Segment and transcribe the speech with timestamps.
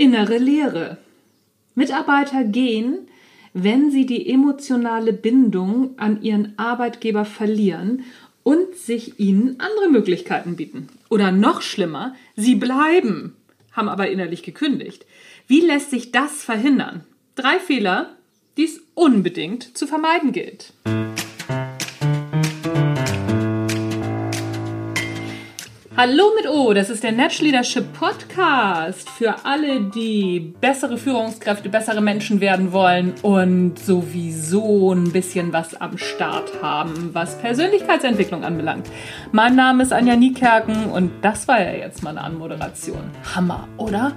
[0.00, 0.96] Innere Leere.
[1.74, 3.06] Mitarbeiter gehen,
[3.52, 8.04] wenn sie die emotionale Bindung an ihren Arbeitgeber verlieren
[8.42, 10.88] und sich ihnen andere Möglichkeiten bieten.
[11.10, 13.36] Oder noch schlimmer, sie bleiben,
[13.72, 15.04] haben aber innerlich gekündigt.
[15.46, 17.04] Wie lässt sich das verhindern?
[17.34, 18.16] Drei Fehler,
[18.56, 20.72] die es unbedingt zu vermeiden gilt.
[26.02, 32.00] Hallo mit O, das ist der Natch Leadership Podcast für alle, die bessere Führungskräfte, bessere
[32.00, 38.86] Menschen werden wollen und sowieso ein bisschen was am Start haben, was Persönlichkeitsentwicklung anbelangt.
[39.32, 43.10] Mein Name ist Anja Niekerken und das war ja jetzt meine Anmoderation.
[43.34, 44.12] Hammer, oder?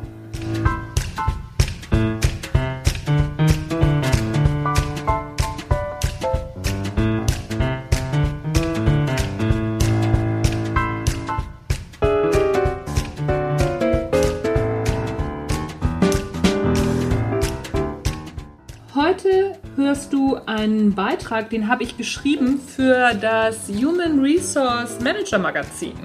[20.64, 25.96] Einen Beitrag, den habe ich geschrieben für das Human Resource Manager Magazin.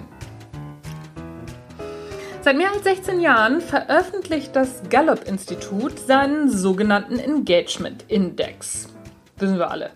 [2.42, 8.88] Seit mehr als 16 Jahren veröffentlicht das Gallup-Institut seinen sogenannten Engagement Index.
[9.36, 9.90] Wissen wir alle.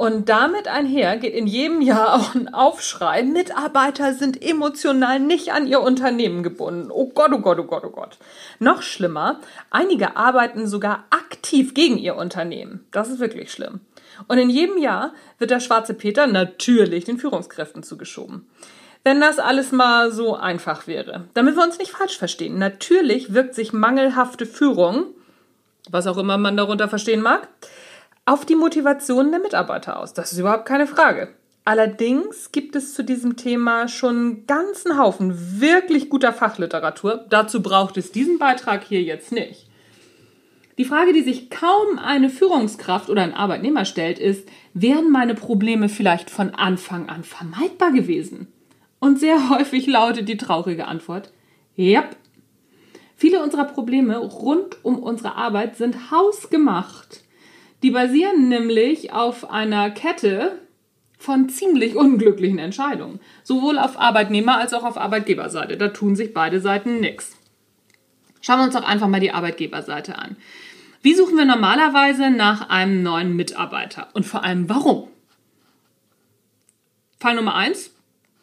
[0.00, 3.22] Und damit einher geht in jedem Jahr auch ein Aufschrei.
[3.22, 6.90] Mitarbeiter sind emotional nicht an ihr Unternehmen gebunden.
[6.90, 8.16] Oh Gott, oh Gott, oh Gott, oh Gott.
[8.58, 12.86] Noch schlimmer, einige arbeiten sogar aktiv gegen ihr Unternehmen.
[12.92, 13.80] Das ist wirklich schlimm.
[14.26, 18.48] Und in jedem Jahr wird der schwarze Peter natürlich den Führungskräften zugeschoben.
[19.04, 21.28] Wenn das alles mal so einfach wäre.
[21.34, 22.56] Damit wir uns nicht falsch verstehen.
[22.56, 25.08] Natürlich wirkt sich mangelhafte Führung,
[25.90, 27.48] was auch immer man darunter verstehen mag,
[28.24, 30.14] auf die Motivation der Mitarbeiter aus.
[30.14, 31.34] Das ist überhaupt keine Frage.
[31.64, 37.26] Allerdings gibt es zu diesem Thema schon einen ganzen Haufen wirklich guter Fachliteratur.
[37.28, 39.68] Dazu braucht es diesen Beitrag hier jetzt nicht.
[40.78, 45.90] Die Frage, die sich kaum eine Führungskraft oder ein Arbeitnehmer stellt, ist, wären meine Probleme
[45.90, 48.48] vielleicht von Anfang an vermeidbar gewesen?
[48.98, 51.32] Und sehr häufig lautet die traurige Antwort,
[51.76, 52.16] yep.
[53.14, 57.24] Viele unserer Probleme rund um unsere Arbeit sind hausgemacht.
[57.82, 60.58] Die basieren nämlich auf einer Kette
[61.18, 63.20] von ziemlich unglücklichen Entscheidungen.
[63.42, 65.76] Sowohl auf Arbeitnehmer- als auch auf Arbeitgeberseite.
[65.76, 67.36] Da tun sich beide Seiten nichts.
[68.40, 70.36] Schauen wir uns doch einfach mal die Arbeitgeberseite an.
[71.02, 74.08] Wie suchen wir normalerweise nach einem neuen Mitarbeiter?
[74.14, 75.08] Und vor allem warum?
[77.18, 77.94] Fall Nummer eins: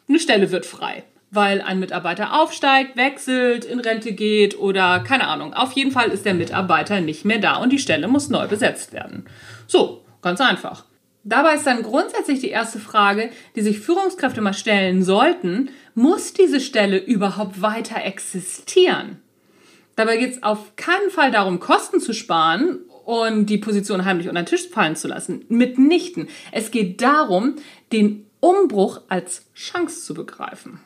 [0.08, 5.54] Eine Stelle wird frei weil ein Mitarbeiter aufsteigt, wechselt, in Rente geht oder keine Ahnung.
[5.54, 8.92] Auf jeden Fall ist der Mitarbeiter nicht mehr da und die Stelle muss neu besetzt
[8.92, 9.26] werden.
[9.66, 10.84] So, ganz einfach.
[11.24, 16.60] Dabei ist dann grundsätzlich die erste Frage, die sich Führungskräfte mal stellen sollten, muss diese
[16.60, 19.20] Stelle überhaupt weiter existieren?
[19.96, 24.42] Dabei geht es auf keinen Fall darum, Kosten zu sparen und die Position heimlich unter
[24.42, 25.44] den Tisch fallen zu lassen.
[25.48, 26.28] Mitnichten.
[26.52, 27.56] Es geht darum,
[27.92, 30.80] den Umbruch als Chance zu begreifen.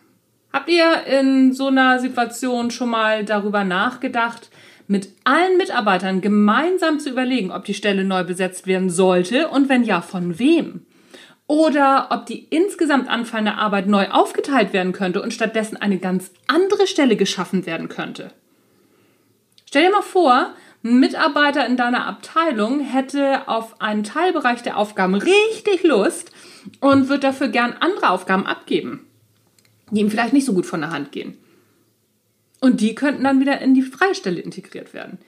[0.53, 4.51] Habt ihr in so einer Situation schon mal darüber nachgedacht,
[4.87, 9.85] mit allen Mitarbeitern gemeinsam zu überlegen, ob die Stelle neu besetzt werden sollte und wenn
[9.85, 10.85] ja, von wem?
[11.47, 16.87] Oder ob die insgesamt anfallende Arbeit neu aufgeteilt werden könnte und stattdessen eine ganz andere
[16.87, 18.33] Stelle geschaffen werden könnte.
[19.67, 20.51] Stell dir mal vor,
[20.85, 26.31] ein Mitarbeiter in deiner Abteilung hätte auf einen Teilbereich der Aufgaben richtig Lust
[26.81, 29.07] und wird dafür gern andere Aufgaben abgeben
[29.93, 31.37] die ihm vielleicht nicht so gut von der Hand gehen.
[32.61, 35.19] Und die könnten dann wieder in die Freistelle integriert werden.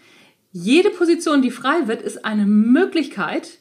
[0.52, 3.58] Jede Position, die frei wird, ist eine Möglichkeit,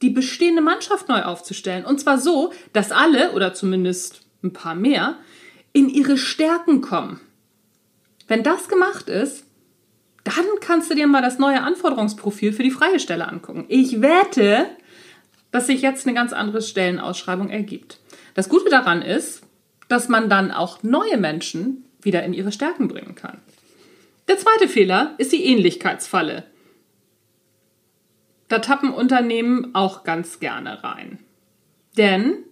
[0.00, 1.84] die bestehende Mannschaft neu aufzustellen.
[1.84, 5.18] Und zwar so, dass alle, oder zumindest ein paar mehr,
[5.72, 7.20] in ihre Stärken kommen.
[8.28, 9.44] Wenn das gemacht ist,
[10.24, 13.64] dann kannst du dir mal das neue Anforderungsprofil für die freie Stelle angucken.
[13.68, 14.66] Ich wette,
[15.50, 17.98] dass sich jetzt eine ganz andere Stellenausschreibung ergibt.
[18.34, 19.42] Das Gute daran ist,
[19.88, 23.38] dass man dann auch neue Menschen wieder in ihre Stärken bringen kann.
[24.28, 26.44] Der zweite Fehler ist die Ähnlichkeitsfalle.
[28.48, 31.18] Da tappen Unternehmen auch ganz gerne rein.
[31.96, 32.44] Denn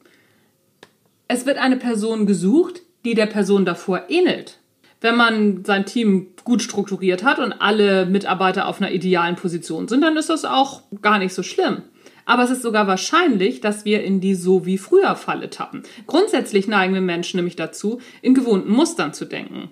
[1.29, 4.59] es wird eine Person gesucht, die der Person davor ähnelt.
[5.01, 10.03] Wenn man sein Team gut strukturiert hat und alle Mitarbeiter auf einer idealen Position sind,
[10.03, 11.83] dann ist das auch gar nicht so schlimm.
[12.25, 15.83] Aber es ist sogar wahrscheinlich, dass wir in die so wie früher Falle tappen.
[16.07, 19.71] Grundsätzlich neigen wir Menschen nämlich dazu, in gewohnten Mustern zu denken.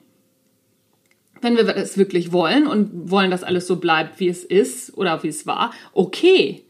[1.40, 5.22] Wenn wir es wirklich wollen und wollen, dass alles so bleibt, wie es ist oder
[5.22, 6.64] wie es war, okay.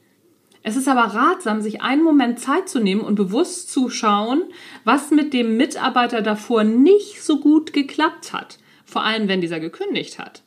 [0.63, 4.43] Es ist aber ratsam, sich einen Moment Zeit zu nehmen und bewusst zu schauen,
[4.85, 8.59] was mit dem Mitarbeiter davor nicht so gut geklappt hat.
[8.85, 10.43] Vor allem, wenn dieser gekündigt hat.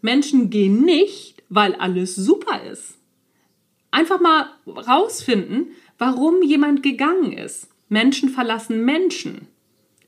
[0.00, 2.98] Menschen gehen nicht, weil alles super ist.
[3.94, 5.68] Einfach mal rausfinden,
[5.98, 7.68] warum jemand gegangen ist.
[7.88, 9.46] Menschen verlassen Menschen.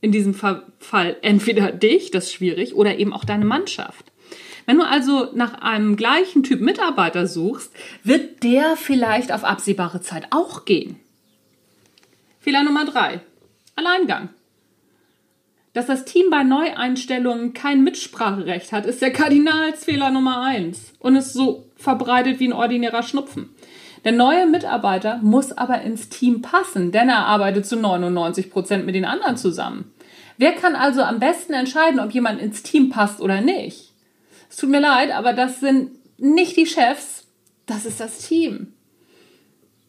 [0.01, 4.11] In diesem Fall entweder dich, das ist schwierig, oder eben auch deine Mannschaft.
[4.67, 7.73] Wenn du also nach einem gleichen Typ Mitarbeiter suchst,
[8.03, 10.99] wird der vielleicht auf absehbare Zeit auch gehen.
[12.41, 13.21] Fehler Nummer drei.
[13.77, 14.31] Alleingang.
[15.77, 21.35] Dass das Team bei Neueinstellungen kein Mitspracherecht hat, ist der Kardinalsfehler Nummer eins und ist
[21.35, 23.51] so verbreitet wie ein ordinärer Schnupfen.
[24.03, 28.95] Der neue Mitarbeiter muss aber ins Team passen, denn er arbeitet zu 99 Prozent mit
[28.95, 29.93] den anderen zusammen.
[30.39, 33.93] Wer kann also am besten entscheiden, ob jemand ins Team passt oder nicht?
[34.49, 37.27] Es tut mir leid, aber das sind nicht die Chefs,
[37.67, 38.73] das ist das Team.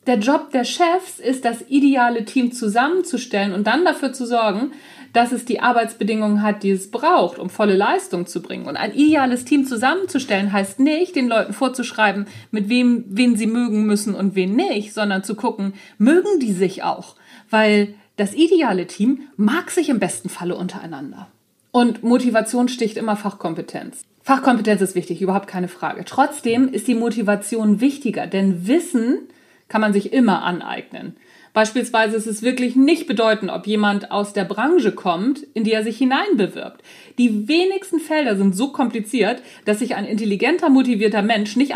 [0.08, 4.72] Der Job der Chefs ist, das ideale Team zusammenzustellen und dann dafür zu sorgen,
[5.12, 8.68] dass es die Arbeitsbedingungen hat, die es braucht, um volle Leistung zu bringen.
[8.68, 13.86] Und ein ideales Team zusammenzustellen heißt nicht, den Leuten vorzuschreiben, mit wem, wen sie mögen
[13.86, 17.16] müssen und wen nicht, sondern zu gucken, mögen die sich auch?
[17.50, 21.28] Weil das ideale Team mag sich im besten Falle untereinander.
[21.72, 24.04] Und Motivation sticht immer Fachkompetenz.
[24.24, 26.06] Fachkompetenz ist wichtig, überhaupt keine Frage.
[26.06, 29.20] Trotzdem ist die Motivation wichtiger, denn Wissen
[29.68, 31.16] kann man sich immer aneignen.
[31.54, 35.84] Beispielsweise ist es wirklich nicht bedeutend, ob jemand aus der Branche kommt, in die er
[35.84, 36.84] sich hineinbewirbt.
[37.18, 41.74] Die wenigsten Felder sind so kompliziert, dass sich ein intelligenter, motivierter Mensch nicht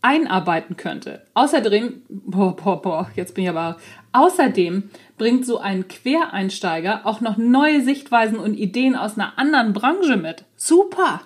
[0.00, 1.22] einarbeiten könnte.
[1.34, 3.76] Außerdem, boah, boah, boah, jetzt bin ich aber,
[4.12, 4.84] außerdem
[5.18, 10.44] bringt so ein Quereinsteiger auch noch neue Sichtweisen und Ideen aus einer anderen Branche mit.
[10.56, 11.20] Super!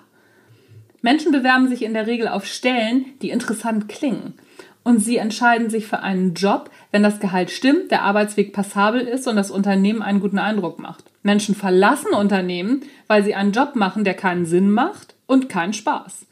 [1.01, 4.33] Menschen bewerben sich in der Regel auf Stellen, die interessant klingen.
[4.83, 9.27] Und sie entscheiden sich für einen Job, wenn das Gehalt stimmt, der Arbeitsweg passabel ist
[9.27, 11.03] und das Unternehmen einen guten Eindruck macht.
[11.21, 16.25] Menschen verlassen Unternehmen, weil sie einen Job machen, der keinen Sinn macht und keinen Spaß.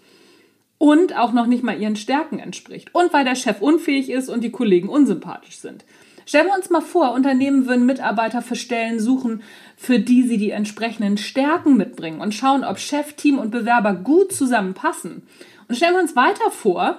[0.80, 2.94] Und auch noch nicht mal ihren Stärken entspricht.
[2.94, 5.84] Und weil der Chef unfähig ist und die Kollegen unsympathisch sind.
[6.28, 9.42] Stellen wir uns mal vor, Unternehmen würden Mitarbeiter für Stellen suchen,
[9.78, 14.34] für die sie die entsprechenden Stärken mitbringen und schauen, ob Chef, Team und Bewerber gut
[14.34, 15.24] zusammenpassen.
[15.70, 16.98] Und stellen wir uns weiter vor,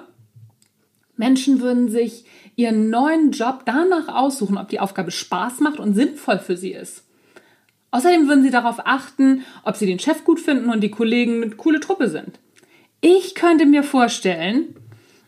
[1.15, 6.39] Menschen würden sich ihren neuen Job danach aussuchen, ob die Aufgabe Spaß macht und sinnvoll
[6.39, 7.03] für sie ist.
[7.91, 11.55] Außerdem würden sie darauf achten, ob sie den Chef gut finden und die Kollegen eine
[11.55, 12.39] coole Truppe sind.
[12.99, 14.75] Ich könnte mir vorstellen,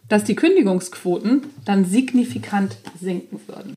[0.10, 3.76] dass die Kündigungsquoten dann signifikant sinken würden.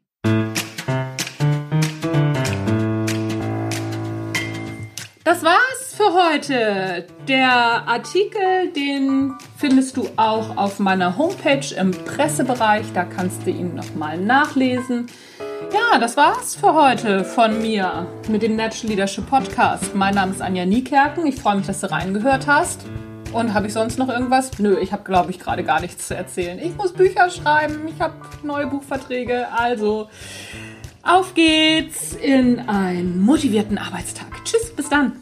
[6.45, 7.07] Heute.
[7.29, 12.87] Der Artikel, den findest du auch auf meiner Homepage im Pressebereich.
[12.93, 15.07] Da kannst du ihn nochmal nachlesen.
[15.73, 19.95] Ja, das war's für heute von mir mit dem Natural Leadership Podcast.
[19.95, 21.27] Mein Name ist Anja Niekerken.
[21.27, 22.85] Ich freue mich, dass du reingehört hast.
[23.33, 24.59] Und habe ich sonst noch irgendwas?
[24.59, 26.59] Nö, ich habe, glaube ich, gerade gar nichts zu erzählen.
[26.59, 27.89] Ich muss Bücher schreiben.
[27.89, 29.49] Ich habe neue Buchverträge.
[29.51, 30.09] Also,
[31.03, 34.27] auf geht's in einen motivierten Arbeitstag.
[34.45, 35.21] Tschüss, bis dann.